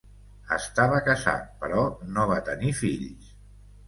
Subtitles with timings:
[0.55, 1.83] Estava casat però
[2.15, 3.29] no va tenir fills.